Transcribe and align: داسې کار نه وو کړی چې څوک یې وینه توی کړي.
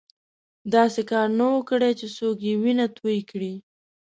داسې 0.73 1.01
کار 1.11 1.27
نه 1.39 1.45
وو 1.51 1.61
کړی 1.69 1.91
چې 1.99 2.07
څوک 2.17 2.37
یې 2.47 2.53
وینه 2.61 2.85
توی 2.97 3.19
کړي. 3.31 3.53